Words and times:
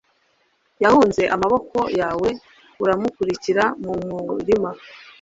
yahunze 0.83 1.21
amaboko 1.35 1.77
yawe 1.99 2.29
uramukurikira 2.83 3.63
mu 3.83 3.93
murima 4.31 4.69